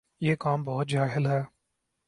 [0.21, 1.39] یہ قوم بہت جاہل ھے